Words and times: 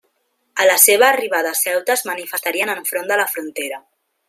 A 0.63 0.65
la 0.67 0.77
seva 0.83 1.09
arribada 1.09 1.51
a 1.51 1.59
Ceuta 1.59 1.95
es 1.97 2.03
manifestarien 2.11 2.75
enfront 2.77 3.13
de 3.13 3.21
la 3.23 3.29
frontera. 3.37 3.83